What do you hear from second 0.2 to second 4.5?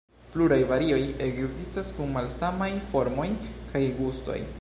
Pluraj varioj ekzistas kun malsamaj formoj kaj gustoj.